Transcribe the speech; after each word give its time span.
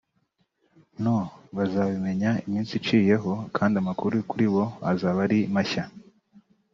No 1.03 1.17
bazabimenya 1.55 2.29
iminsi 2.45 2.71
iciyeho 2.79 3.31
kandi 3.55 3.75
amakuru 3.81 4.15
kuri 4.29 4.45
bo 4.53 4.65
azaba 4.91 5.19
ari 5.27 5.39
mashya 5.55 5.83